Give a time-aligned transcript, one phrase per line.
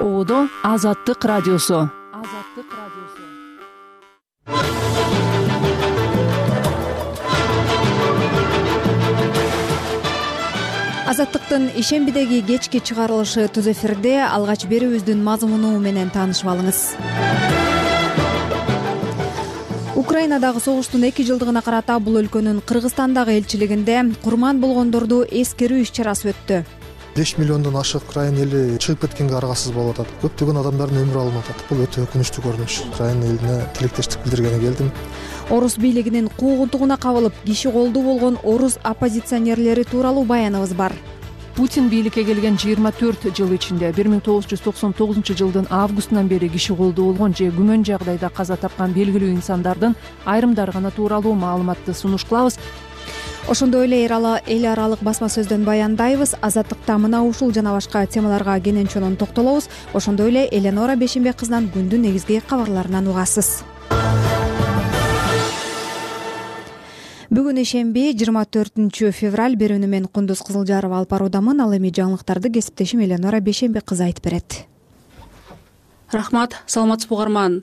[0.00, 1.88] оодо азаттык радиосу.
[2.12, 3.22] Азаттык радиосу
[11.06, 16.80] азаттыктын ишембидеги кечки чыгарылышы түз эфирде алгач берүүбүздүн мазмуну менен таанышып алыңыз.
[19.94, 26.64] Украинадагы согуштун эки жылдыгына карата бул өлкөнүн кыргызстандагы элчилигинде курман болгондорду эскерүү иш чарасы өттү
[27.16, 30.10] беш миллиондон ашык украин эли чыгып кеткенге аргасыз болуп атат.
[30.20, 31.62] Көптөгөн адамдардын өмүрү алынып атат.
[31.70, 32.76] Бул өтө өкүнүчтүү көрүнүш.
[32.90, 34.92] Украин элине тилектештик билдиргени келдим.
[35.50, 40.92] Орус бийлигинин куугунтугуна кабылып киши колдуу болгон орус оппозиционерлери тууралуу баяныбыз бар.
[41.56, 46.28] Путин бийликке келген жыйырма төрт жыл ичинде бир миң тогуз жүз токсон тогузунчу жылдын августунан
[46.28, 49.96] бери киши колдуу болгон же күмөн жагдайда каза тапкан белгилүү инсандардын
[50.26, 52.58] айрымдары гана тууралуу маалыматты сунуш кылабыз
[53.48, 56.34] ошондой эле эл аралык басма сөздөн баяндайбыз.
[56.40, 59.68] Азаттыкта мына ушул жана башка темаларга кенен чонон токтолобуз.
[59.94, 63.62] Ошондой эле эленора бейшенбек кызынан күндүн негизги кабарларынан угасыз.
[67.30, 71.60] Бүгүн ишемби жыйырма төртүнчү февраль берүүнү мен кундуз кызылжарова алып баруудамын.
[71.60, 74.66] Ал эми жаңылыктарды кесиптешим эленора бейшенбек кызы айтып берет.
[76.12, 77.62] Рахмат саламатсызбы угарман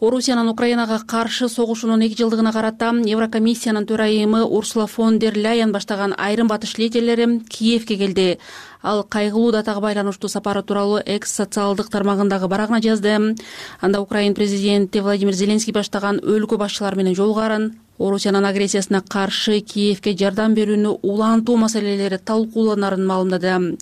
[0.00, 6.46] орусиянын украинага каршы согушуунун эки жылдыгына карата еврокомиссиянын төрайымы урсула фон дер ляйен баштаган айрым
[6.46, 8.38] батыш лидерлери киевке келди.
[8.82, 13.34] Ал кайгылуу датага байланыштуу сапары тууралуу экс социалдык тармагындагы барагына жазды.
[13.80, 20.54] Анда украин президенти владимир зеленский баштаган өлкө башчылары менен жолугарын орусиянын агрессиясына каршы киевке жардам
[20.54, 23.76] берүүнү улантуу маселелери талкууланарын маалымдады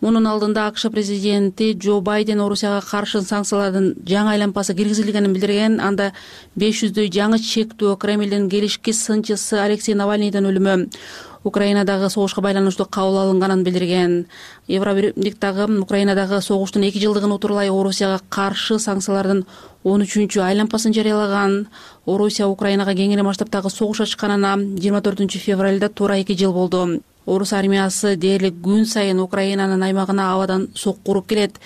[0.00, 6.10] мунун алдында акш президенти джо байден орусияга каршы санкциялардын жаңы айлампасы киргизилгенин билдирген анда
[6.54, 10.76] беш жүздөй жаңы чектөө кремлдин келишки сынчысы алексей навальныйдын өлүмү
[11.46, 14.26] украинадагы согушка байланыштуу кабыл алынганын билдирген.
[14.66, 19.44] Евробирдик дагы украинадагы согуштун эки жылдыгын утурлай орусияга каршы санкциялардын
[19.84, 21.68] он үчүнчү айлампасын жарыялаган.
[22.04, 28.16] Орусия украинага кеңири масштабтагы согуш ачканына жыйырма төртүнчү февралда туура эки жыл болду орус армиясы
[28.16, 31.58] дээрлик күн сайын украинанын аймагына абадан сокку уруп келет.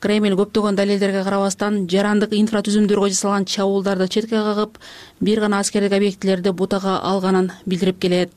[0.00, 4.78] Кремль көптөгөн далилдерге карабастан жарандык инфратүзүмдөргө жасалган чабуулдарды четке кагып
[5.20, 8.30] бир гана аскердик объектилерди бутага алганын билдирип келет.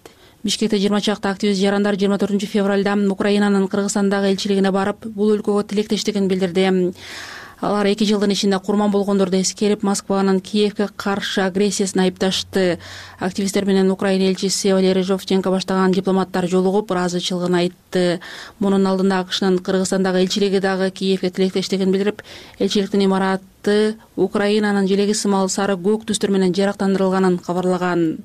[0.44, 6.28] Бишкекте жыйырма чакты активист жарандар жыйырма төртүнчү февралда украинанын кыргызстандагы элчилигине барып бул өлкөгө тилектештигин
[6.28, 6.66] билдирди
[7.62, 12.80] алар эки жылдын ичинде курман болгондорду эскерип москванын киевке каршы агрессиясын айыпташты.
[13.20, 18.20] Активисттер менен украин элчиси валерий жовченко баштаган дипломаттар жолугуп ыраазычылыгын айтты.
[18.60, 22.24] Мунун алдында акшнын кыргызстандагы элчилиги дагы киевке тилектештигин билдирип
[22.60, 28.18] элчиликтин имараты украинанын желеги сымал сары көк түстөр менен жарыктандырылганын кабарлаган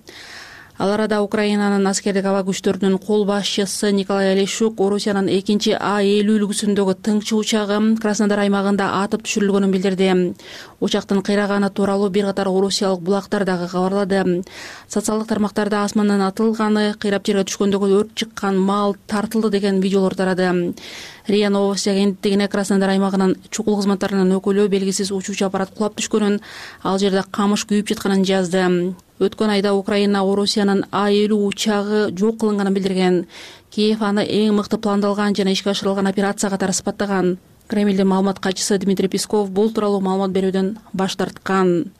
[0.79, 6.95] ал арада украинанын аскердик аба күчтөрүнүн кол башчысы николай алешук орусиянын экинчи а элүү үлгүсүндөгү
[7.07, 10.11] тыңчы учагы краснодар аймагында атып түшүрүлгөнүн билдирди.
[10.81, 14.45] Учактын кыйраганы тууралуу бир катар орусиялык булактар дагы кабарлады.
[14.89, 20.75] Социалдык тармактарда асмандан атылганы кыйрап жерге түшкөндөгү өрт чыккан мал тартылды деген видеолор тарады.
[21.27, 26.39] Риа новости агенттигине краснодар аймагынын чукул кызматтарынын өкүлү белгисиз учуучу аппарат кулап түшкөнүн
[26.85, 28.63] ал жерде камыш күйүп жатканын жазды
[29.21, 33.27] өткөн айда украина орусиянын а элүү учагы жок кылынганын билдирген.
[33.71, 37.39] Киев аны эң мыкты пландалган жана ишке ашырылган операция катары сыпаттаган
[37.69, 41.93] кремлдин маалымат катчысы дмитрий песков бул тууралуу маалымат берүүдөн баш тарткан.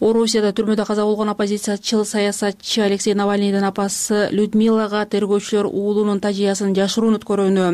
[0.00, 7.70] Орусияда түрмөдө каза болгон оппозициячыл саясатчы алексей навальныйдын апасы людмилага тергөөчүлөр уулунун тажыясын жашыруун өткөрүүнү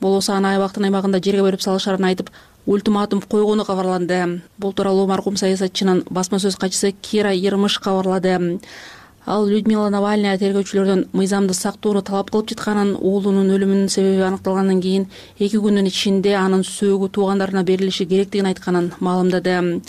[0.00, 2.30] болбосо аны айбактын аймагында жерге берип салышарын айтып
[2.68, 4.42] ультиматум койгону кабарланды.
[4.58, 8.60] Бул тууралуу маркум саясатчынын басма сөз катчысы кира ермыш кабарлады
[9.26, 15.04] ал людмила навальная тергөөчүлөрдөн мыйзамды сактоону талап кылып жатканын уулунун өлүмүнүн себеби аныкталгандан кийин
[15.38, 19.82] эки күндүн ичинде анын сөөгү туугандарына берилиши керектигин айтканын маалымдады.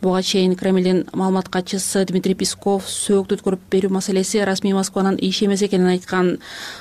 [0.00, 5.62] Буга чейин кремлдин маалымат катчысы дмитрий песков сөөктү өткөрүп берүү маселеси расмий москванын иши эмес
[5.62, 6.38] экенин айткан.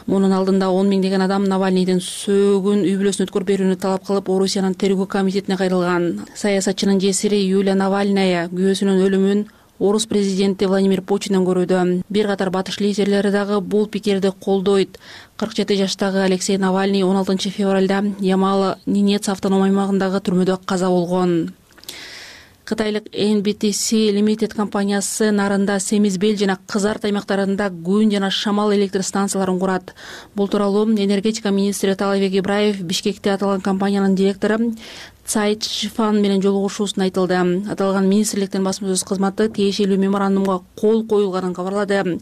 [0.07, 5.07] Мунун алдында он миңдеген адам навальныйдын сөөгүн үй бүлөсүнө өткөрүп берүүнү талап кылып орусиянын тергөө
[5.07, 6.25] комитетине кайрылган.
[6.35, 9.45] Саясатчынын жесири юлия навальная күйөөсүнүн өлүмүн
[9.79, 14.99] орус президенти владимир путинден көрүүдө бир катар батыш лидерлери дагы бул пикирди колдойт.
[15.37, 21.53] кырк жети жаштагы алексей навальный он алтынчы февралда ямало ненец автоном аймагындагы түрмөдө каза болгон.
[22.65, 29.59] Кытайлык nbtc limited компаниясы нарында семиз бел жана кызарт аймактарында күн жана шамал электр станцияларын
[29.59, 29.93] курат.
[30.33, 34.71] Бул тууралуу энергетика министри таалайбек ибраев бишкекте аталган компаниянын директору
[35.27, 37.65] шифан менен жолугушуусунда айтылды.
[37.71, 42.19] Аталган министрликтин басма сөз кызматы тиешелүү меморандумга кол коюлганын кабарлады.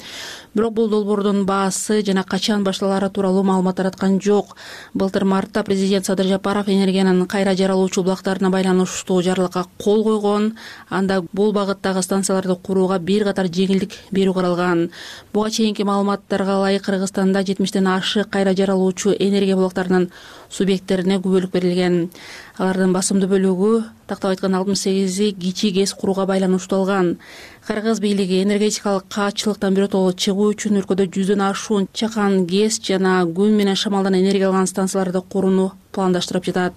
[0.53, 4.55] Бирок бул долбоордун баасы жана качан башталаары тууралуу маалымат тараткан жок.
[4.94, 10.55] Былтыр мартта президент садыр жапаров энергиянын кайра жаралуучу булактарына байланыштуу жарлыкка кол койгон.
[10.89, 14.91] Анда бул багыттагы станцияларды курууга бир катар жеңилдик берүү каралган.
[15.33, 20.09] Буга чейинки маалыматтарга ылайык кыргызстанда жетимиштен ашык кайра жаралуучу энергия булактарынын
[20.53, 22.09] субъекттерине күбөлүк берилген
[22.57, 23.71] алардын басымдуу бөлүгү
[24.05, 26.85] тактап айтканда алтымыш сегизи кичи гэс курууга байланыштуу
[27.67, 33.75] кыргыз бийлиги энергетикалык каатчылыктан биротоло чыгуу үчүн өлкөдө жүздөн ашуун чакан гэс жана күн менен
[33.75, 36.73] шамалдан энергия алган станцияларды курууну пландаштырып жатат.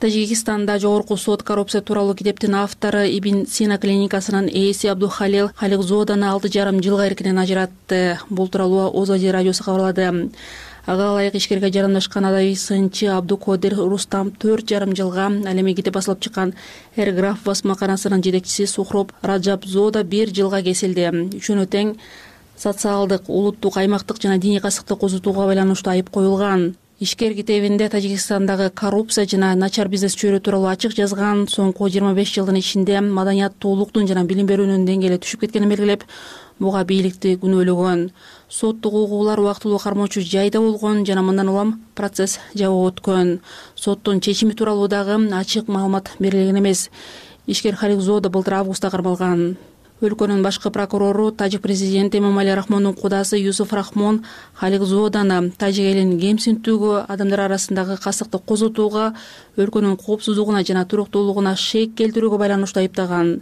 [0.00, 6.82] Тажикистанда жогорку сот коррупция тууралуу китептин автору ибн сина клиникасынын ээси абдухалил халикзоданы алты жарым
[6.82, 8.18] жылга эркинен ажыратты.
[8.28, 10.30] Бул тууралуу оз азия радиосу кабарлады
[10.86, 16.20] ага ылайык ишкерге жарандашкан адабий сынчы абдукодир рустам төрт жарым жылга ал эми китеп басылып
[16.20, 16.52] чыккан
[16.96, 21.08] эрграф басмаканасынын жетекчиси сухроб раджабзода бир жылга кесилди.
[21.40, 21.96] Үчөөнө тең
[22.58, 26.74] социалдык улуттук аймактык жана диний касыкты козутууга байланыштуу айып коюлган.
[27.00, 32.60] Ишкер китебинде тажикстандагы коррупция жана начар бизнес чөйрө тууралуу ачык жазган соңку жыйырма беш жылдын
[32.60, 36.04] ичинде маданияттуулуктун жана билим берүүнүн деңгээли түшүп кеткенин белгилеп
[36.60, 38.06] буга бийликти күнөөлөгөн
[38.54, 43.40] соттук угуулар убактылуу кармоочу жайда болгон жана мындан улам процесс жабык өткөн.
[43.74, 46.90] Соттун чечими тууралуу дагы ачык маалымат берилген эмес.
[47.46, 49.56] Ишкер халикзода былтыр августта кармалган
[50.02, 54.24] өлкөнүн башкы прокурору тажик президенти эмомали рахмондун кудасы юсуф рахмон
[54.54, 59.14] халикзоданы тажик элин кемсинтүүгө адамдар арасындагы касыкты козутууга
[59.56, 63.40] өлкөнүн коопсуздугуна жана туруктуулугуна шек келтирүүгө байланыштуу айыптаган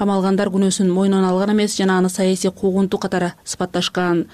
[0.00, 4.24] камалгандар күнөөсүн мойнуна алган эмес жана аны саясий куугунтук катары сыпатташкан.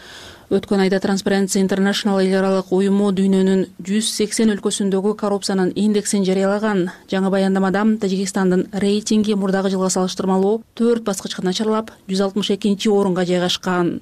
[0.47, 6.87] Өткөн айда transparency international эл аралык уюму дүйнөнүн жүз сексен өлкөсүндөгү коррупциянын индексин жарыялаган.
[7.11, 13.97] Жаңы баяндамада тажикстандын рейтинги мурдагы жылга салыштырмалуу төрт баскычка начарлап жүз алтымыш экинчи орунга жайгашкан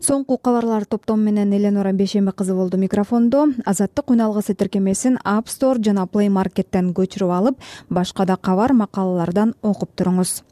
[0.00, 3.46] соңку кабарлар топтому менен эленора бейшемби кызы болду микрофондо.
[3.66, 9.54] Азаттык үн алгысы тиркемесин app store жана play marketтен көчүрүп алып башка да кабар макалалардан
[9.62, 10.42] окуп туруңуз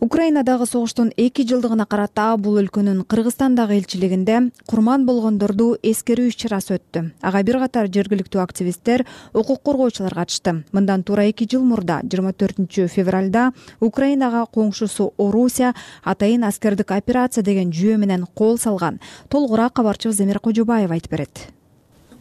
[0.00, 4.38] украинадагы согуштун эки жылдыгына карата бул өлкөнүн кыргызстандагы элчилигинде
[4.70, 7.02] курман болгондорду эскерүү иш чарасы өттү.
[7.20, 9.04] Ага бир катар жергиликтүү активисттер
[9.34, 10.64] укук коргоочулар катышты.
[10.72, 13.50] Мындан туура эки жыл мурда жыйырма төртүнчү февралда
[13.80, 19.00] украинага коңшусу орусия атайын аскердик операция деген жүйө менен кол салган.
[19.28, 21.50] Толугураак кабарчыбыз эмир кожобаев айтып берет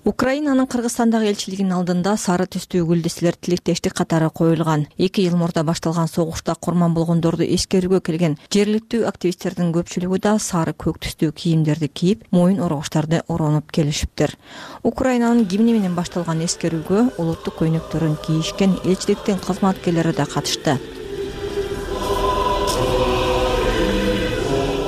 [0.10, 4.88] украинанын кыргызстандагы элчилигинин алдында сары түстүү гүлдестелер тилектештик катары коюлган.
[4.98, 10.98] Эки жыл мурда башталган согушта курман болгондорду эскерүүгө келген жергиликтүү активисттердин көпчүлүгү да сары көк
[11.06, 14.34] түстүү кийимдерди кийип моюн орогучтарды оронуп келишиптир.
[14.82, 20.80] Украинанын гимни менен башталган эскерүүгө улуттук көйнөктөрүн кийишкен элчиликтин кызматкерлери да катышты.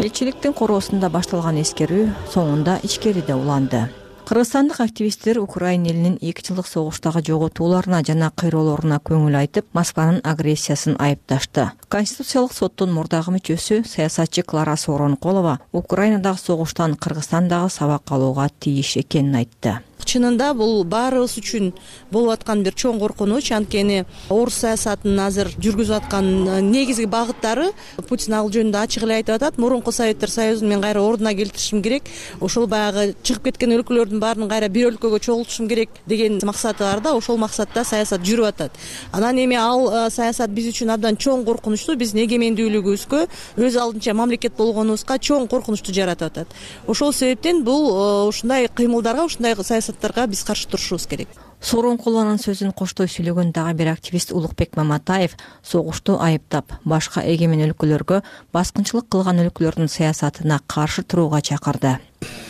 [0.02, 3.86] Элчиликтин короосунда башталган эскерүү соңунда ичкериде уланды
[4.32, 11.68] кыргызстандык активисттер украин элинин эки жылдык согуштагы жоготууларына жана кыйроолоруна көңүл айтып москванын агрессиясын айыпташты.
[11.92, 19.36] Конституциялык соттун мурдагы мүчөсү саясатчы клара сооронколова украинадагы согуштан кыргызстан дагы сабак алууга тийиш экенин
[19.44, 21.72] айтты чынында бул баарыбыз үчүн
[22.12, 23.52] болуп аткан бир чоң коркунуч.
[23.56, 27.72] Анткени орус саясатынын азыр жүргүзүп аткан э, негизги багыттары
[28.10, 29.58] путин ал жөнүндө ачык эле айтып атат.
[29.58, 32.04] Мурунку советтер союзун мен кайра ордуна келтиришим керек.
[32.40, 37.16] Ошол баягы чыгып кеткен өлкөлөрдүн баарын кайра бир өлкөгө чогултушум керек деген максаты бар да.
[37.16, 38.72] Ошол максатта саясат жүрүп атат.
[39.12, 43.26] Анан эми ал э, саясат биз үчүн абдан чоң коркунучтуу биздин эгемендүүлүгүбүзгө
[43.58, 46.56] өз алдынча мамлекет болгонубузга чоң коркунучту жаратып атат.
[46.88, 49.91] Ошол себептен бул э, ушундай кыймылдарга ушундай саясат
[50.28, 51.28] биз каршы турушубуз керек.
[51.62, 59.06] Сооронкулованын сөзүн коштой сүйлөгөн дагы бир активист улукбек маматаев согушту айыптап башка эгемен өлкөлөргө баскынчылык
[59.10, 62.00] кылган өлкөлөрдүн саясатына каршы турууга чакырды.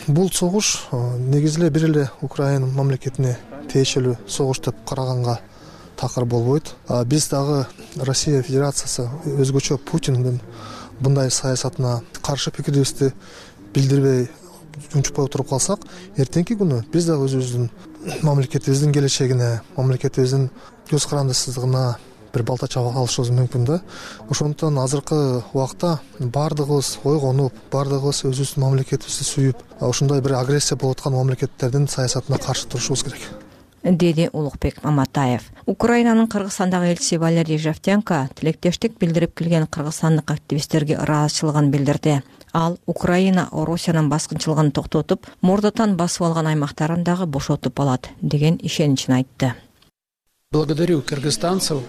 [0.06, 3.36] Бул согуш негизи эле бир эле украина мамлекетине
[3.68, 5.40] тиешелүү согуш деп караганга
[5.96, 6.74] такыр болбойт.
[7.04, 10.40] Биз дагы россия федерациясы өзгөчө путиндин
[11.00, 13.12] мындай саясатына каршы пикирибизди
[13.74, 14.28] билдирбей
[14.94, 15.84] унчукпай отуруп калсак
[16.16, 17.68] эртеңки күнү биз дагы өзүбүздүн
[18.22, 20.48] мамлекетибиздин келечегине мамлекетибиздин
[20.90, 21.84] көз карандысыздыгына
[22.32, 23.80] бир балта чаба калышыбыз мүмкүн да.
[24.30, 31.88] Ошондуктан азыркы убакта баардыгыбыз ойгонуп баардыгыбыз өзүбүздүн мамлекетибизди сүйүп ушундай бир агрессия болуп аткан мамлекеттердин
[31.88, 33.28] саясатына каршы турушубуз керек.
[33.82, 42.22] Деди улукбек маматаев украинанын кыргызстандагы элчиси валерий жавтенко тилектештик билдирип келген кыргызстандык активисттерге ыраазычылыгын билдирди
[42.52, 49.54] ал украина орусиянын баскынчылыгын токтотуп мурдатан басып алган аймактарын дагы бошотуп алат деген ишеничин айтты.
[50.52, 51.82] Благодарю кыргызстанцев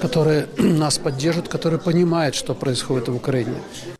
[0.00, 3.54] которые нас поддерживают которые понимают что происходит в украине.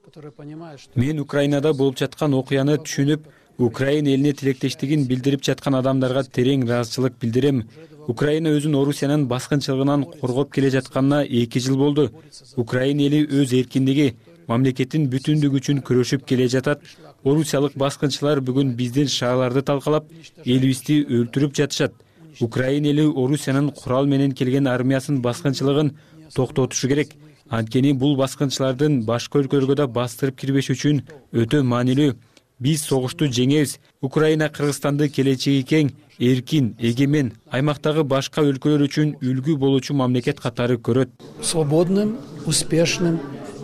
[0.05, 3.27] Которые понимают мен украинада болуп жаткан окуяны түшүнүп
[3.59, 7.69] украин элине тилектештигин билдирип жаткан адамдарга терең ыраазычылык билдирем.
[8.09, 12.11] Украина өзүн орусиянын баскынчылыгынан коргоп келе жатканына эки жыл болду
[12.57, 14.17] украин эли өз эркиндиги
[14.51, 16.83] мамлекеттин бүтүндүгү үчүн күрөшүп келе жатат.
[17.25, 20.09] Орусиялык баскынчылар бүгүн биздин шаарларды талкалап
[20.45, 21.93] элибизди өлтүрүп жатышат.
[22.41, 25.93] Украин эли орусиянын курал менен келген армиясынын баскынчылыгын
[26.35, 27.15] токтотушу керек.
[27.51, 31.03] Анткени бул баскынчылардын башка өлкөлөргө да бастырып кирбеш үчүн
[31.35, 32.15] өтө маанилүү.
[32.61, 33.79] Биз согушту жеңебиз.
[34.03, 35.91] Украина кыргызстанды келечеги кең
[36.21, 41.11] эркин эгемен аймактагы башка өлкөлөр үчүн үлгү болуучу мамлекет катары көрөт.
[41.43, 43.19] Свободным успешным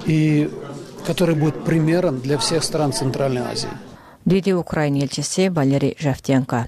[0.07, 0.49] и
[1.07, 3.69] который будет примером для всех стран центральной азии.
[4.25, 6.67] Деди украин элчиси валерий жавтенко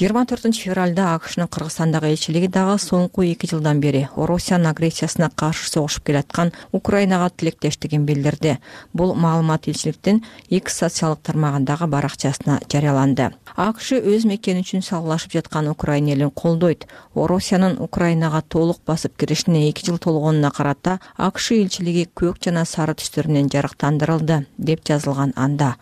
[0.00, 6.06] жыйырма төртүнчү февралда акшнын кыргызстандагы элчилиги дагы соңку эки жылдан бери орусиянын агрессиясына каршы согушуп
[6.08, 8.58] келаткан украинага тилектештигин билдирди.
[8.92, 13.30] Бул маалымат элчиликтин икс социалдык тармагындагы баракчасына жарыяланды.
[13.56, 16.86] Акш өз мекени үчүн салгылашып жаткан украин элин колдойт.
[17.14, 23.28] Орусиянын украинага толук басып киришине эки жыл толгонуна карата акш элчилиги көк жана сары түстөр
[23.28, 25.76] менен жарыктандырылды деп жазылган анда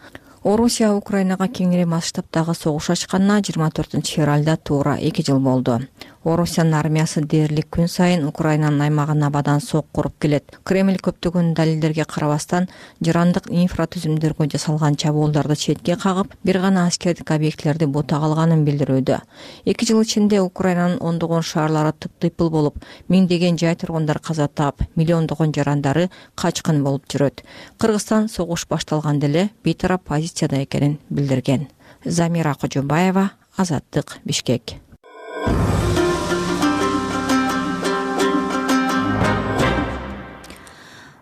[0.45, 5.81] орусия украинага кеңири масштабтагы согуш ачканына жыйырма төртүнчү февралда туура эки жыл болду
[6.25, 10.59] орусиянын армиясы дээрлик күн сайын украинанын аймагын абадан сокку уруп келет.
[10.65, 12.69] Кремль көптөгөн далилдерге карабастан
[13.05, 19.21] жырандык инфратүзүмдөргө жасалган чабуулдарды четке кагып бир гана аскердик объектилерди бута калганын билдирүүдө.
[19.65, 26.09] Эки жыл ичинде украинанын ондогон шаарлары тыптыйпыл болуп миңдеген жай тургундар каза таап миллиондогон жарандары
[26.35, 27.45] качкын болуп жүрөт.
[27.79, 31.69] Кыргызстан согуш башталганда эле бейтарап позицияда экенин билдирген.
[32.05, 34.79] Замира кожобаева азаттык бишкек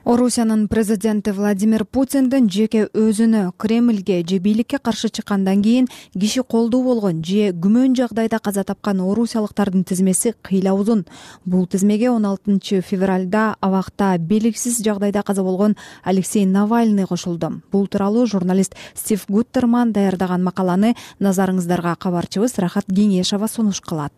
[0.06, 7.24] орусиянын президенти владимир путиндин жеке өзүнө кремльге же бийликке каршы чыккандан кийин киши колдуу болгон
[7.24, 11.06] же күмөн жагдайда каза тапкан орусиялыктардын тизмеси кыйла узун.
[11.44, 17.62] Бул тизмеге он алтынчы февралда абакта белгисиз жагдайда каза болгон алексей навальный кошулду.
[17.72, 24.14] Бул тууралуу журналист стив гуттерман даярдаган макаланы назарыңыздарга кабарчыбыз рахат кеңешова сунуш кылат.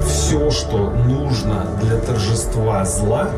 [0.00, 3.30] Все что нужно для торжества зла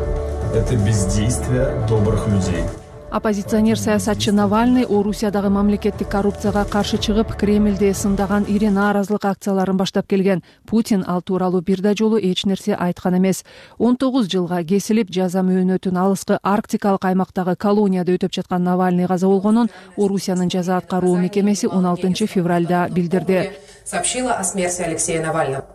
[0.55, 2.65] это бездействие добрых людей.
[3.11, 10.43] Оппозиционер саясатчы навальный орусиядагы мамлекеттик коррупцияга каршы чыгып кремльди сындаган ири нааразылык акцияларын баштап келген.
[10.67, 13.45] Путин ал тууралуу бир да жолу эч нерсе айткан эмес.
[13.79, 19.71] Он тогуз жылга кесилип жаза мөөнөтүн алыскы арктикалык аймактагы колонияда өтөп жаткан навальный каза болгонун
[19.97, 23.53] орусиянын жаза аткаруу мекемеси он алтынчы февралда билдирди
[23.85, 25.67] сообщила о смерти алексея навального.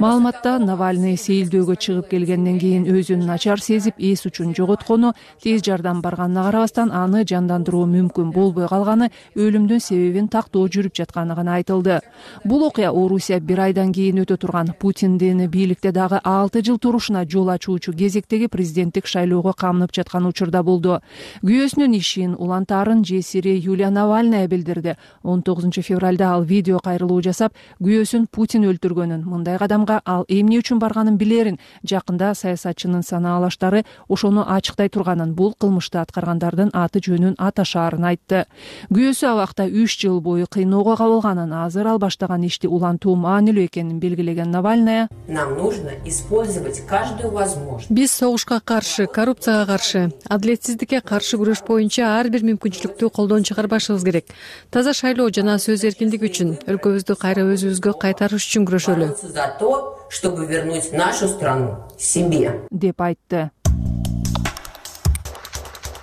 [0.00, 6.46] Маалыматта навальный сейилдөөгө чыгып келгенден кийин өзүн начар сезип эс учун жоготкону тез жардам барганына
[6.46, 12.00] карабастан аны жандандыруу мүмкүн болбой калганы өлүмдүн себебин тактоо жүрүп жатканы гана айтылды.
[12.44, 17.50] Бул окуя орусия бир айдан кийин өтө турган путиндин бийликте дагы алты жыл турушуна жол
[17.50, 21.00] ачуучу кезектеги президенттик шайлоого камынып жаткан учурда болду.
[21.44, 24.96] Күйөөсүнүн ишин улантаарын жесири юлия навальная билдирди.
[25.22, 27.52] Он тогузунчу февралда ал видео кайрылуу жасап
[27.82, 29.24] күйөөсүн путин өлтүргөнүн.
[29.24, 31.58] Мындай кадамга ал эмне үчүн барганын билерин.
[31.82, 38.44] Жакында саясатчынын санаалаштары ошону ачыктай турганын бул кылмышты аткаргандардын аты жөнүн аташаарын айтты.
[38.92, 44.50] Күйөөсү абакта үч жыл бою кыйноого кабылганын азыр ал баштаган ишти улантуу маанилүү экенин белгилеген
[44.50, 45.08] навальная.
[45.28, 47.90] Нам нужно использовать каждую возможность.
[47.90, 54.26] Биз согушка каршы коррупцияга каршы адилетсиздикке каршы күрөш боюнча ар бир мүмкүнчүлүктү колдон чыгарбашыбыз керек.
[54.70, 59.08] Таза шайлоо жана сөз эркиндиги үчүн өлкөбүздү кайра өзүбүзгө кайтарыш үчүн күрөшөлү.
[59.34, 63.50] За то чтобы вернуть нашу страну себе деп айтты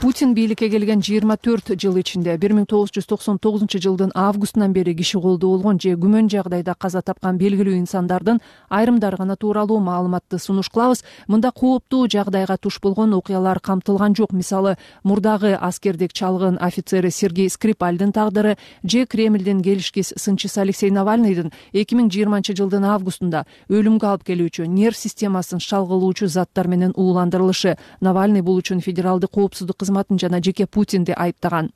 [0.06, 4.70] путин бийликке келген жыйырма төрт жыл ичинде бир миң тогуз жүз токсон тогузунчу жылдын августунан
[4.74, 8.38] бери киши колдуу болгон же күмөн жагдайда каза тапкан белгилүү инсандардын
[8.70, 14.32] айрымдары гана тууралуу маалыматты сунуш кылабыз мында кооптуу жагдайга туш болгон окуялар камтылган жок.
[14.32, 21.96] Мисалы мурдагы аскердик чалгын офицери сергей скрипальдын тагдыры же кремлдин келишкис сынчысы алексей навальныйдын эки
[21.96, 28.62] миң жыйырманчы жылдын августунда өлүмгө алып келүүчү нерв системасын шалгылоочу заттар менен ууландырылышы навальный бул
[28.62, 31.72] үчүн федералдык коопсуздук кызматы жана жеке путинди айыптаган.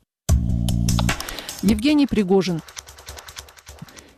[1.62, 2.60] Евгений пригожин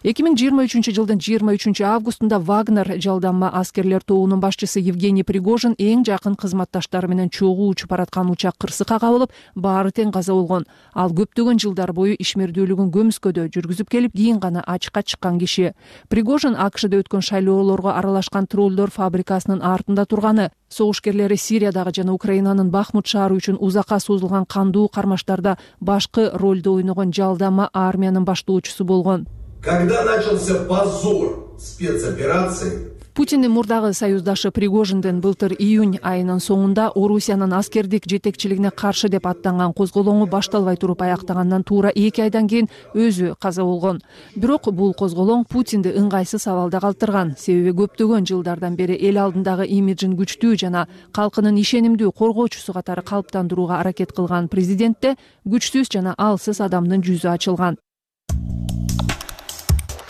[0.02, 5.76] эки миң жыйырма үчүнчү жылдын жыйырма үчүнчү августунда вагнер жалданма аскерлер тобунун башчысы евгений пригожин
[5.78, 10.66] эң жакын кызматташтары менен чогуу учуп бараткан учак кырсыкка кабылып баары тең каза болгон.
[10.92, 15.70] Ал көптөгөн жылдар бою ишмердүүлүгүн көмүскөдө жүргүзүп келип кийин гана ачыкка чыккан киши.
[16.08, 20.48] Пригожин акшда өткөн шайлоолорго аралашкан троллдор фабрикасынын артында турганы.
[20.68, 27.68] Согушкерлери сириядагы жана украинанын бахмут шаары үчүн узакка созулган кандуу кармаштарда башкы ролду ойногон жалданма
[27.72, 29.28] армиянын баштоочусу болгон
[29.62, 38.70] когда начался позор спецопераций путиндин мурдагы союздашы пригожиндин былтыр июнь айынын соңунда орусиянын аскердик жетекчилигине
[38.70, 44.00] каршы деп аттанган козголоңу башталбай туруп аяктагандан туура эки айдан кийин өзү каза болгон.
[44.34, 47.36] Бирок бул козголоң путинди ыңгайсыз абалда калтырган.
[47.36, 54.16] Себеби көптөгөн жылдардан бери эл алдындагы имиджин күчтүү жана калкынын ишенимдүү коргоочусу катары калыптандырууга аракет
[54.16, 57.76] кылган президентте күчсүз жана алсыз адамдын жүзү ачылган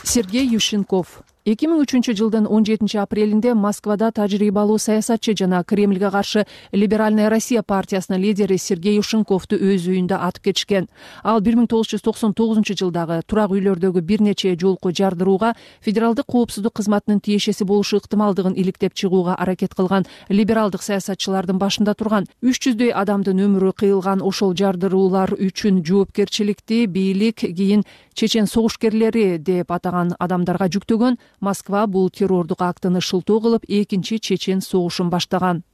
[0.04, 6.44] сергей юшенков эки миң үчүнчү жылдын он жетинчи апрелинде москвада тажрыйбалуу саясатчы жана кремльге каршы
[6.70, 10.86] либеральная россия партиясынын лидери сергей ушенковду өз үйүндө атып кетишкен.
[11.24, 16.30] Ал бир миң тогуз жүз токсон тогузунчу жылдагы турак үйлөрдөгү бир нече жолку жардырууга федералдык
[16.30, 22.94] коопсуздук кызматынын тиешеси болушу ыктымалдыгын иликтеп чыгууга аракет кылган либералдык саясатчылардын башында турган үч жүздөй
[22.94, 27.82] адамдын өмүрү кыйылган ошол жардыруулар үчүн жоопкерчиликти бийлик кийин
[28.14, 35.10] чечен согушкерлери деп атаган адамдарга жүктөгөн москва бул террордук актыны шылтоо кылып экинчи чечен согушун
[35.10, 35.64] баштаган.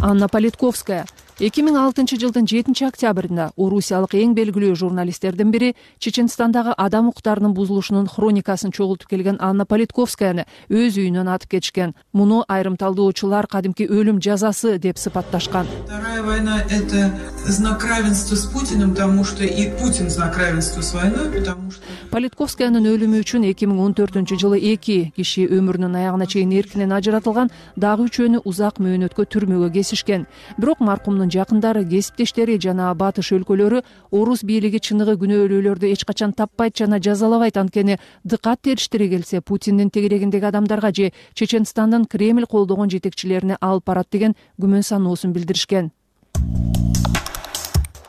[0.00, 1.06] Анна политковская
[1.42, 8.06] эки миң алтынчы жылдын жетинчи октябрында орусиялык эң белгилүү журналисттердин бири чеченстандагы адам укуктарынын бузулушунун
[8.06, 14.78] хроникасын чогултуп келген анна политковскаяны өз үйүнөн атып кетишкен муну айрым талдоочулар кадимки өлүм жазасы
[14.78, 15.66] деп сыпатташкан.
[15.86, 17.10] Вторая война это
[17.48, 21.82] знак равенства с путиным потому что и путин знак равенства с войной потому что
[22.14, 27.50] политковскаянын өлүмү үчүн эки миң он төртүнчү жылы эки киши өмүрүнүн аягына чейин эркинен ажыратылган
[27.74, 30.28] дагы үчөөнү узак мөөнөткө түрмөгө кесишкен.
[30.58, 36.98] Бирок маркумдун жакындары кесиптештери жана батыш өлкөлөрү орус бийлиги чыныгы күнөөлүүлөрдү эч качан таппайт жана
[36.98, 37.56] жазалабайт.
[37.56, 44.34] Анткени дыкат териштире келсе путиндин тегерегиндеги адамдарга же чеченстандын кремль колдогон жетекчилерине алып барат деген
[44.60, 45.90] күмөн саноосун билдиришкен.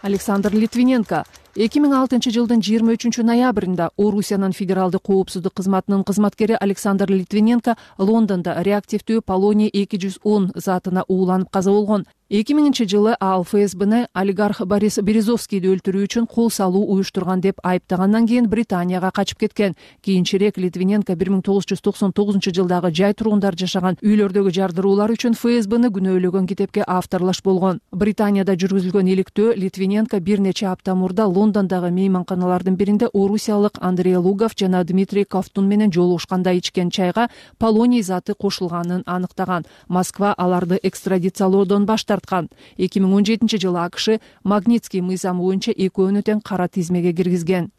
[0.01, 1.24] Александр литвиненко
[1.55, 8.57] эки миң алтынчы жылдын жыйырма үчүнчү ноябрында орусиянын федералдык коопсуздук кызматынын кызматкери александр литвиненко лондондо
[8.67, 14.64] реактивдүү полоний эки жүз он затына ууланып каза болгон эки миңинчи жылы ал фсбны олигарх
[14.66, 19.76] борис березовскийди өлтүрүү үчүн кол салуу уюштурган деп айыптагандан кийин британияга качып кеткен.
[20.02, 25.38] Кийинчерээк литвиненко бир миң тогуз жүз токсон тогузунчу жылдагы жай тургундар жашаган үйлөрдөгү жардыруулар үчүн
[25.38, 27.80] фсбны күнөөлөгөн китепке авторлош болгон.
[27.92, 34.84] Британияда жүргүзүлгөн иликтөө литвиненко бир нече апта мурда лондондогу мейманканалардын биринде орусиялык андрей лугов жана
[34.84, 39.66] дмитрий ковтун менен жолугушканда ичкен чайга полоний заты кошулганын аныктаган.
[39.88, 42.49] Москва аларды экстрадициялоодон баш тарткан.
[42.78, 47.71] Эки миң он жетинчи жылы акш магнитский мыйзамы боюнча экөөнү тең кара тизмеге киргизген.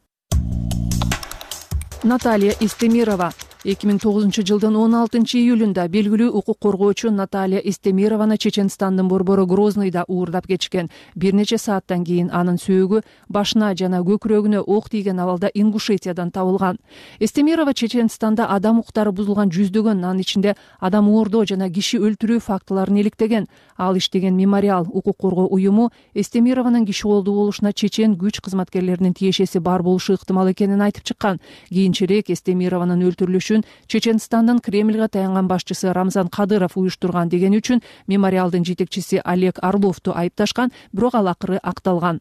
[2.04, 3.32] Наталья истемирова
[3.66, 10.04] эки миң тогузунчу жылдын он алтынчы июлунда белгилүү укук коргоочу наталья истемированы чеченстандын борбору грозныйда
[10.06, 16.30] уурдап кетишкен бир нече сааттан кийин анын сөөгү башына жана көкүрөгүнө ок тийген абалда ингушетиядан
[16.30, 16.78] табылган.
[17.18, 23.48] Истемирова чеченстанда адам укуктары бузулган жүздөгөн анын ичинде адам оордоо жана киши өлтүрүү фактыларын иликтеген
[23.76, 29.82] ал иштеген мемориал укук коргоо уюму эстемированын киши колдуу болушуна чечен күч кызматкерлеринин тиешеси бар
[29.82, 31.40] болушу ыктымал экенин айтып чыккан.
[31.68, 33.55] Кийинчерээк эстемированын өлтүрүлүшү
[33.86, 41.14] чеченстандын кремльге таянган башчысы рамзан кадыров уюштурган дегени үчүн мемориалдын жетекчиси олег орловду айыпташкан бирок
[41.14, 42.20] ал акыры акталган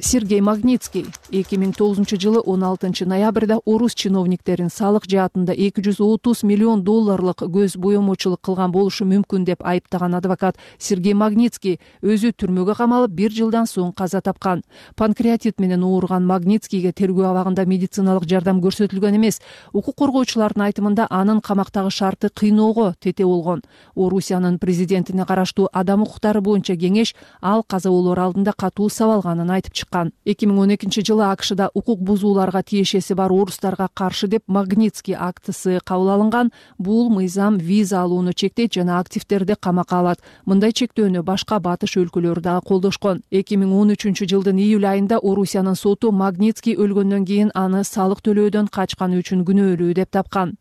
[0.00, 5.98] сергей магнитский эки миң тогузунчу жылы он алтынчы ноябрда орус чиновниктерин салык жаатында эки жүз
[6.00, 12.76] отуз миллион долларлык көз боемочулук кылган болушу мүмкүн деп айыптаган адвокат сергей магнитский өзү түрмөгө
[12.78, 14.62] камалып бир жылдан соң каза тапкан.
[14.94, 19.40] Панкреатит менен ооруган магнитскийге тергөө абагында медициналык жардам көрсөтүлгөн эмес.
[19.72, 23.62] Укук коргоочулардын айтымында анын камактагы шарты кыйноого тете болгон.
[23.96, 29.87] Орусиянын президентине караштуу адам укуктары боюнча кеңеш ал каза болоор алдында катуу сабалганын айтып чыккан
[30.24, 35.80] эки миң он экинчи жылы акшда укук бузууларга тиешеси бар орустарга каршы деп магнитский актысы
[35.84, 36.52] кабыл алынган.
[36.78, 40.20] Бул мыйзам виза алууну чектейт жана активдерди камакка алат.
[40.44, 43.22] Мындай чектөөнү башка батыш өлкөлөрү дагы колдошкон.
[43.30, 48.68] Эки миң он үчүнчү жылдын июль айында орусиянын соту магнитский өлгөндөн кийин аны салык төлөөдөн
[48.68, 50.58] качканы үчүн күнөөлүү деп тапкан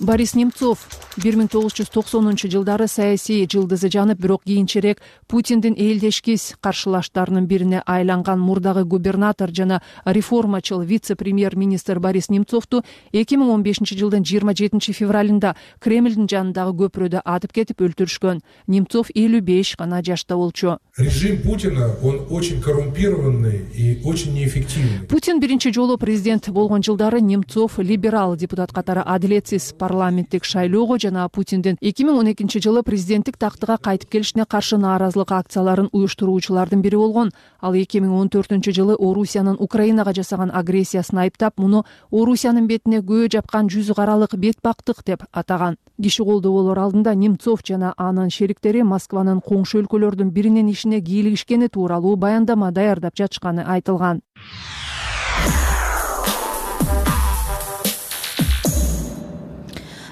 [0.00, 0.88] борис немцов.
[1.20, 7.82] бир миң тогуз жүз токсонунчу жылдары саясий жылдызы жанып бирок кийинчерээк путиндин элдешкис каршылаштарынын бирине
[7.84, 14.24] айланган мурдагы губернатор жана реформачыл вице премьер министр борис немцовду эки миң он бешинчи жылдын
[14.24, 18.40] жыйырма жетинчи февралында кремлдин жанындагы көпүрөдө атып кетип өлтүрүшкөн.
[18.66, 20.78] Немцов элүү беш гана жашта болчу.
[20.96, 25.06] Режим путина он очень коррумпированный и очень неэффективный.
[25.08, 31.76] Путин биринчи жолу президент болгон жылдары немцов либерал депутат катары адилетсиз парламенттик шайлоого жана путиндин
[31.80, 37.32] эки миң он экинчи жылы президенттик тактыга кайтып келишине каршы нааразылык акцияларын уюштуруучулардын бири болгон.
[37.60, 43.32] Ал эки миң он төртүнчү жылы орусиянын украинага жасаган агрессиясын айыптап муну орусиянын бетине көө
[43.34, 45.76] жапкан жүз каралык бет бактык деп атаган.
[46.00, 52.14] Киши колдоо болор алдында немцов жана анын шериктери москванын коңшу өлкөлөрдүн биринин ишине кийлигишкени тууралуу
[52.16, 54.22] баяндама даярдап жатышканы айтылган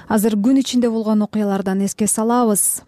[0.09, 2.81] азыр күн ичинде болгон окуялардан эске салабыз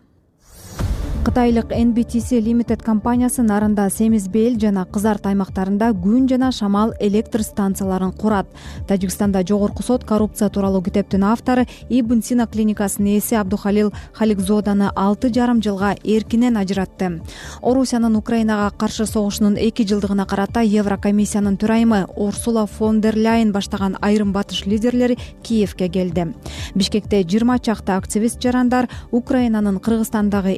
[1.21, 8.11] кытайлык nbtc limited компаниясы нарында семиз бел жана кызарт аймактарында күн жана шамал электр станцияларын
[8.11, 8.47] курат.
[8.87, 15.61] Тажикстанда жогорку сот коррупция тууралуу китептин автору ибн сина клиникасынын ээси абдухалил халикзоданы алты жарым
[15.61, 17.21] жылга эркинен ажыратты.
[17.61, 24.33] Орусиянын украинага каршы согушунун эки жылдыгына карата еврокомиссиянын төрайымы урсула фон дер ляйен баштаган айрым
[24.33, 26.33] батыш лидерлери киевке келди.
[26.73, 30.57] Бишкекте жыйырма чакты активист жарандар украинанын кыргызстандагы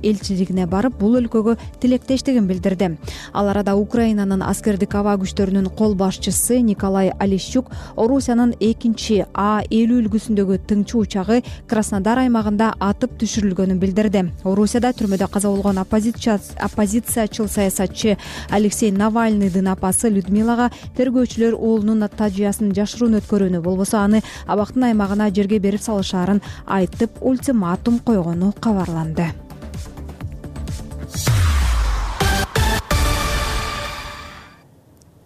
[0.69, 2.97] барып бул өлкөгө тилектештигин билдирди.
[3.33, 10.59] Ал арада украинанын аскердик аба күчтөрүнүн кол башчысы николай алищук орусиянын экинчи а элүү үлгүсүндөгү
[10.69, 14.25] тыңчы учагы краснодар аймагында атып түшүрүлгөнүн билдирди.
[14.43, 18.17] Орусияда түрмөдө каза болгон оппозициячыл саясатчы
[18.49, 25.83] алексей навальныйдын апасы людмилага тергөөчүлөр уулунун тажыясын жашыруун өткөрүүнү болбосо аны абактын аймагына жерге берип
[25.85, 26.43] салышаарын
[26.79, 29.31] айтып ультиматум койгону кабарланды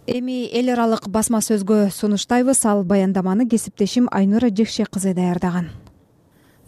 [0.06, 5.68] эми эл аралык басма сөзгө сунуштайбыз ал баяндаманы кесиптешим айнура жекше кызы даярдаган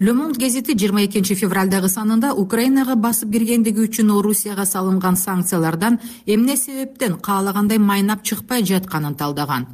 [0.01, 7.19] лемонт гезити жыйырма экинчи февралдагы санында украинага басып киргендиги үчүн орусияга салынган санкциялардан эмне себептен
[7.21, 9.67] каалагандай майнап чыкпай жатканын талдаган.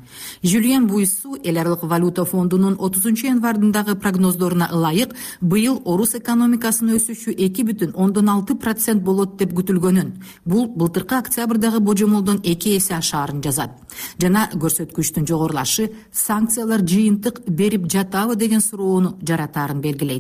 [0.43, 7.63] Жюльен буйсу эл аралык валюта фондунун отузунчу январдындагы прогноздоруна ылайык быйыл орус экономикасынын өсүшү эки
[7.63, 10.11] бүтүн ондон алты процент болот деп күтүлгөнүн.
[10.45, 13.79] Бул былтыркы октябрдагы божомолдон эки эсе ашаарын жазат.
[14.19, 20.16] Жана көрсөткүчтүн жогорулашы санкциялар жыйынтык берип жатабы деген суроону жаратаарын белгилейт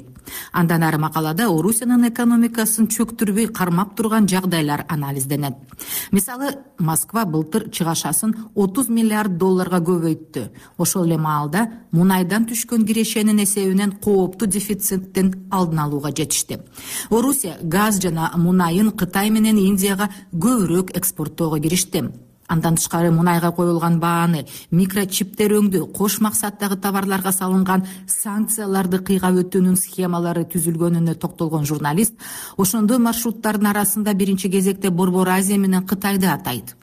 [0.53, 5.55] андан ары макалада орусиянын экономикасын чөктүрбөй кармап турган жагдайлар анализденет.
[6.11, 10.51] Мисалы москва былтыр чыгашасын отуз миллиард долларга көбөйттү.
[10.79, 16.61] Ошол эле маалда мунайдан түшкөн кирешенин эсебинен кооптуу дефициттин алдын алууга жетишти.
[17.11, 22.05] Орусия газ жана мунайын кытай менен индияга көбүрөөк экспорттоого киришти
[22.49, 30.47] андан тышкары мунайга коюлган бааны микрочиптер өңдүү кош максаттагы товарларга салынган санкцияларды кыйгап өтүүнүн схемалары
[30.55, 32.15] түзүлгөнүнө токтолгон журналист
[32.57, 36.77] ошондой маршруттардын арасында биринчи кезекте борбор азия менен кытайды атайт.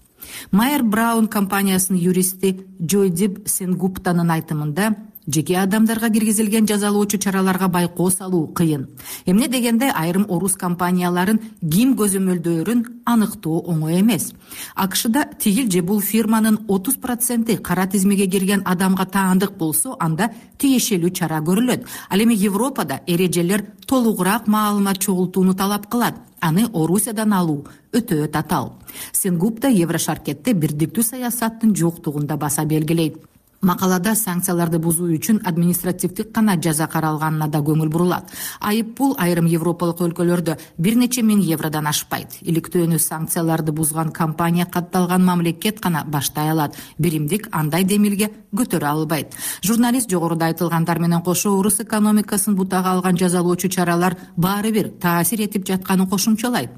[0.51, 4.93] Майер браун компаниясынын юристи жойдип сенгуптанын айтымында
[5.27, 8.87] жеке адамдарга киргизилген жазалоочу чараларга байкоо салуу кыйын.
[9.25, 14.33] Эмне дегенде айрым орус компанияларын ким көзөмөлдөөрүн аныктоо оңой эмес.
[14.75, 21.11] Акшда тигил же бул фирманын отуз проценти кара тизмеге кирген адамга таандык болсо анда тиешелүү
[21.11, 21.85] чара көрүлөт.
[22.09, 26.15] Ал эми европада эрежелер толугураак маалымат чогултууну талап кылат.
[26.41, 28.73] Аны орусиядан алуу өтө татаал
[29.15, 33.15] сенгупта еврошаркетте бирдиктүү саясаттын жоктугун да баса белгилейт
[33.63, 38.29] макалада санкцияларды бузуу үчүн административдик гана жаза каралганына да көңүл бурулат.
[38.59, 42.39] Айып пул айрым европалык өлкөлөрдө бир нече миң евродон ашпайт.
[42.41, 46.75] Иликтөөнү санкцияларды бузган компания катталган мамлекет гана баштай алат.
[46.97, 49.33] Биримдик андай демилге көтөрө албайт.
[49.63, 55.65] Журналист жогоруда айтылгандар менен кошо орус экономикасын бутага алган жазалоочу чаралар баары бир таасир этип
[55.67, 56.69] жатканын кошумчалайт.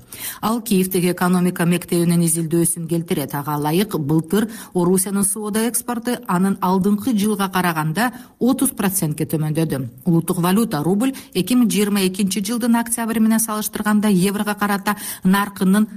[0.41, 3.97] Ал киевдеги экономика мектебинин изилдөөсүн келтирет ага ылайык.
[3.97, 9.81] Былтыр орусиянын соода экспорту анын алдыңкы жылга караганда отуз процентке төмөндөдү.
[10.05, 15.87] Улуттук валюта рубль эки миң жыйырма экинчи жылдын октябры менен салыштырганда еврого карата наркынын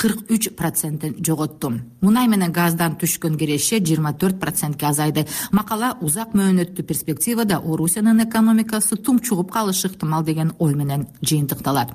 [0.00, 5.26] кырк үч процентин жоготту мунай менен газдан түшкөн киреше жыйырма төрт процентке азайды.
[5.52, 11.92] Макала узак мөөнөттүү перспективада орусиянын экономикасы тумчугуп калышы ыктымал деген ой менен жыйынтыкталат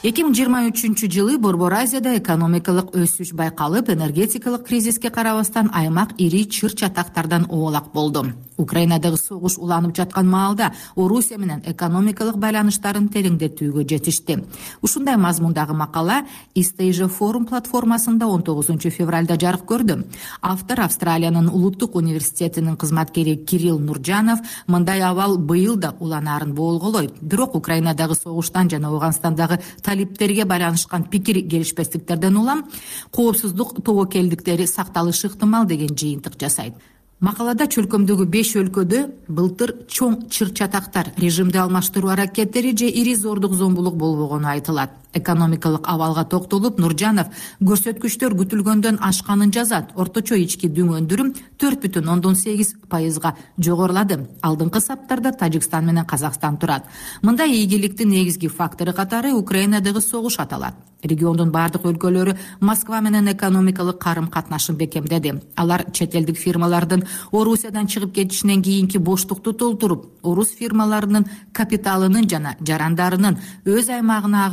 [0.00, 6.46] эки миң жыйырма үчүнчү жылы борбор азияда экономикалык өсүш байкалып энергетикалык кризиске карабастан аймак ири
[6.48, 8.22] чыр чатактардан оолак болду
[8.60, 14.38] украинадагы согуш уланып жаткан маалда орусия менен экономикалык байланыштарын тереңдетүүгө жетишти.
[14.82, 16.22] Ушундай мазмундагы макала
[16.54, 20.04] истейже форум платформасында он тогузунчу февралда жарык көрдү.
[20.42, 28.14] Автор австралиянын улуттук университетинин кызматкери кирилл нуржанов мындай абал быйыл да уланаарын боолголойт бирок украинадагы
[28.14, 32.64] согуштан жана ооганстандагы талиптерге байланышкан пикир келишпестиктерден улам
[33.10, 36.74] коопсуздук тобокелдиктери сакталышы ыктымал деген жыйынтык жасайт
[37.20, 43.96] макалада чөлкөмдөгү беш өлкөдө былтыр чоң чыр чатактар режимди алмаштыруу аракеттери же ири зордук зомбулук
[44.00, 49.94] болбогону айтылат экономикалык абалга токтолуп нуржанов көрсөткүчтөр күтүлгөндөн ашканын жазат.
[49.96, 54.20] Орточо ички дүң өндүрүм төрт бүтүн ондон сегиз пайызга жогорулады.
[54.42, 56.86] Алдыңкы саптарда тажикстан менен казакстан турат.
[57.22, 60.74] Мындай ийгиликтин негизги фактору катары украинадагы согуш аталат.
[61.02, 65.32] Региондун баардык өлкөлөрү москва менен экономикалык карым катнашын бекемдеди.
[65.56, 73.38] Алар чет элдик фирмалардын орусиядан чыгып кетишинен кийинки боштукту толтуруп орус фирмаларынын капиталынын жана жарандарынын
[73.64, 74.44] өз аймагына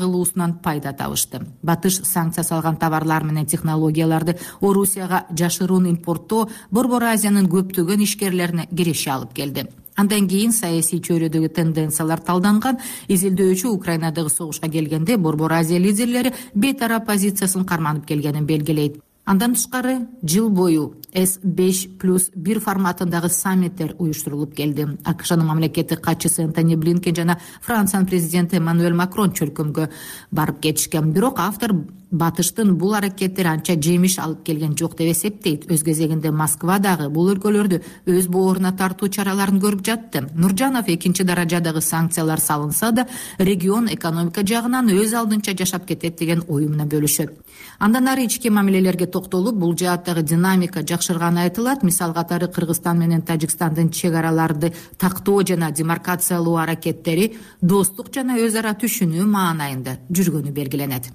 [0.54, 1.42] пайда табышты.
[1.64, 9.34] Батыш санкция салган товарлар менен технологияларды орусияга жашыруун импорттоо борбор азиянын көптөгөн ишкерлерине киреше алып
[9.34, 9.68] келди.
[9.98, 12.78] Андан кийин саясий чөйрөдөгү тенденциялар талданган
[13.10, 20.50] изилдөөчү украинадагы согушка келгенде борбор азия лидерлери бейтарап позициясын карманып келгенин белгилейт андан тышкары жыл
[20.50, 24.88] бою с беш плюс бир форматындагы саммиттер уюштурулуп келди.
[25.04, 29.90] Акшнын мамлекеттик катчысы энтони блинкен жана франциянын президенти эммануэль макрон чөлкөмгө
[30.32, 31.12] барып кетишкен.
[31.12, 31.74] Бирок автор
[32.12, 35.68] батыштын бул аракеттери анча жемиш алып келген жок деп эсептейт.
[35.72, 40.28] Өз кезегинде москва дагы бул өлкөлөрдү өз бооруна тартуу чараларын көрүп жатты.
[40.36, 43.08] Нуржанов экинчи даражадагы санкциялар салынса да
[43.40, 47.32] регион экономика жагынан өз алдынча жашап кетет деген ою менен бөлүшөт
[47.80, 51.84] андан ары ички мамилелерге токтолуп бул жааттагы динамика жакшырганы айтылат.
[51.84, 58.74] Мисал катары кыргызстан менен тажикстандын чек араларды тактоо жана демаркациялоо аракеттери достук жана өз ара
[58.74, 61.12] түшүнүү маанайында жүргөнү белгиленет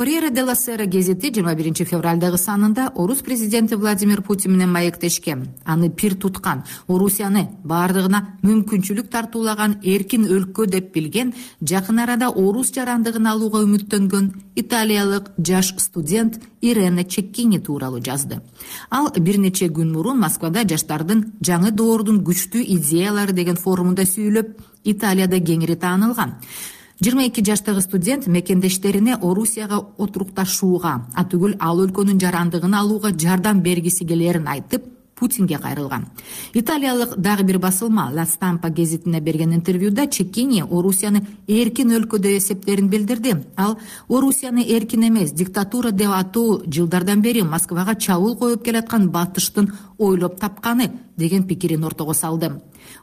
[0.00, 5.48] корьера де ла сера гезити жыйырма биринчи февралдагы санында орус президенти владимир путин менен маектешкен
[5.66, 6.62] аны пир туткан.
[6.88, 15.34] Орусияны баардыгына мүмкүнчүлүк тартуулаган эркин өлкө деп билген жакын арада орус жарандыгын алууга үмүттөнгөн италиялык
[15.36, 18.40] жаш студент ирена чеккини тууралуу жазды.
[18.88, 25.44] Ал бир нече күн мурун москвада жаштардын жаңы доордун күчтүү идеялары деген форумунда сүйлөп италияда
[25.44, 26.38] кеңири таанылган
[27.00, 34.48] жыйырма эки жаштагы студент мекендештерине орусияга отурукташууга атүгүл ал өлкөнүн жарандыгын алууга жардам бергиси келерин
[34.48, 34.84] айтып
[35.20, 36.06] путинге кайрылган.
[36.54, 42.88] Италиялык дагы бир басылма ла стампа гезитине берген интервьюда чекини орусияны эркин өлкө деп эсептерин
[42.88, 43.36] билдирди.
[43.56, 50.40] Ал орусияны эркин эмес диктатура деп атоо жылдардан бери москвага чабуул коюп келаткан батыштын ойлоп
[50.40, 52.52] тапканы деген пикирин ортого салды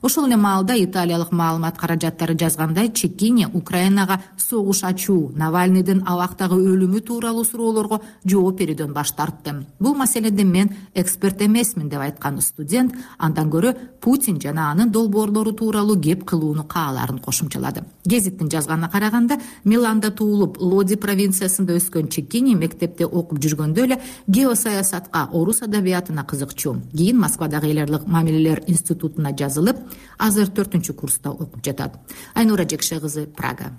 [0.02, 7.44] ошол эле маалда италиялык маалымат каражаттары жазгандай чекини украинага согуш ачуу навальныйдын абактагы өлүмү тууралуу
[7.46, 9.66] суроолорго жооп берүүдөн баш тартты.
[9.80, 16.00] Бул маселеде мен эксперт эмесмин деп айткан студент андан көрө путин жана анын долбоорлору тууралуу
[16.00, 17.84] кеп кылууну каалаарын кошумчалады.
[18.06, 25.62] Гезиттин жазганына караганда миланда туулуп лоди провинциясында өскөн чекини мектепте окуп жүргөндө эле геосаясатка орус
[25.62, 26.78] адабиятына кызыкчу.
[26.94, 29.67] Кийин москвадагы эл аралык мамилелер институтуна жазылып
[30.18, 32.00] азыр төртүнчү курста окуп жатат.
[32.36, 33.74] Айнура жекше кызы прага.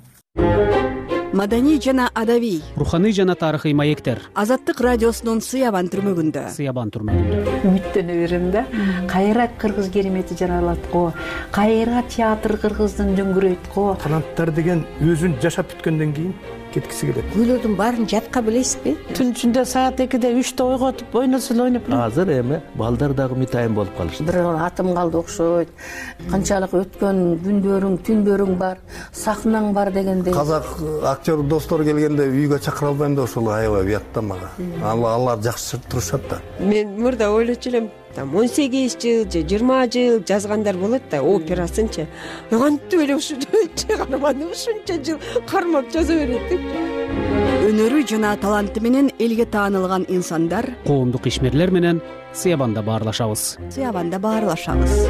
[1.32, 4.18] Маданий жана адабий руханий жана тарыхый маектер.
[4.34, 6.48] азаттык радиосунун сыябан түрмөгүндө.
[6.56, 7.68] Сыябан түрмөгүндө.
[7.68, 8.64] Үмүттөнө берем да.
[9.06, 11.12] Кайра кыргыз керемети жаралат го
[11.52, 16.34] кайра театр кыргыздын дүңгүрөйт го канаттар деген өзүн жашап бүткөндөн кийин
[16.74, 17.28] кеткиси келет.
[17.34, 18.96] Күүлөрдүн баарын жатка билесизби?
[19.16, 23.96] Түн ичинде саат экиде үчтө ойготуп ойносо эле ойноп азыр эми балдар дагы үмүтайым болуп
[23.96, 24.24] калышты.
[24.24, 25.68] Бир атым калды окшойт.
[26.30, 28.78] Канчалык өткөн күндөрүң түндөрүң бар
[29.12, 30.34] сахнаң бар дегендей.
[30.34, 30.66] Казак
[31.04, 34.50] актер достор келгенде үйгө чакыра албайм деп ошол аябай уят да мага
[34.82, 36.40] алар жакшы турушат да.
[36.60, 42.06] Мен мурда ойлочу элем там он сегиз жыл же жыйырма жыл жазгандар болот да операсынчы
[42.50, 43.38] кантип эле ушул
[43.76, 46.98] чыгарманы ушунча жыл кармап жаза берет депчи
[47.68, 52.00] өнөрү жана таланты менен элге таанылган инсандар коомдук ишмерлер менен
[52.32, 53.58] сыябанда баарлашабыз.
[53.70, 55.08] Сыябанда баарлашабыз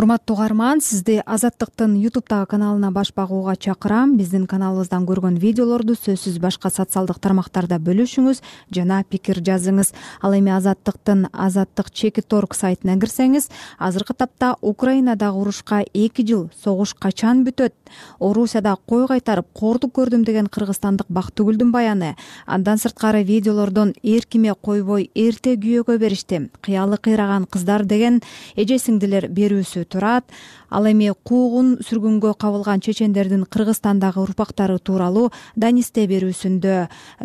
[0.00, 4.14] урматтуу угарман сизди азаттыктын ютубтагы каналына баш багууга чакырам.
[4.16, 8.40] Биздин каналыбыздан көргөн видеолорду сөзсүз башка социалдык тармактарда бөлүшүңүз
[8.72, 9.92] жана пикир жазыңыз.
[10.22, 16.94] Ал эми азаттыктын азаттык чекит орг сайтына кирсеңиз азыркы тапта украинадагы урушка эки жыл согуш
[16.94, 17.74] качан бүтөт?
[18.20, 22.14] Орусияда кой кайтарып кордук көрдүм деген кыргызстандык бактыгүлдүн баяны.
[22.46, 26.48] Андан сырткары видеолордон эркиме койбой эрте күйөөгө беришти.
[26.62, 28.22] Кыялы кыйраган кыздар деген
[28.56, 30.24] эже сиңдилер берүүсү турат.
[30.70, 36.76] Ал эми куугун сүргүнгө кабылган чечендердин кыргызстандагы урпактары тууралуу данисте берүүсүндө.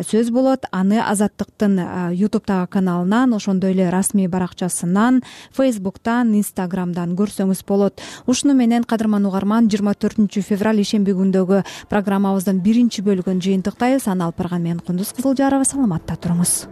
[0.02, 1.78] Сөз болот аны азаттыктын
[2.18, 5.22] ютубтагы каналынан ошондой эле расмий баракчасынан
[5.54, 8.02] фейсбуктан инстаграмдан көрсөңүз болот.
[8.26, 14.10] Ушуну менен кадырман угарман жыйырма төртүнчү февраль ишемби күндөгү программабыздын биринчи бөлүгүн жыйынтыктайбыз.
[14.10, 16.66] Аны алып барган мен кундуз кызылжарова саламатта туруңуз